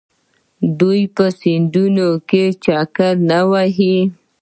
[0.03, 3.97] آیا دوی په سیندونو کې چکر نه وهي؟